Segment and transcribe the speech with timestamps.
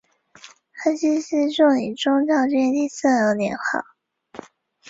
[0.83, 4.41] 嘉熙是宋理宗赵昀的第四个年号。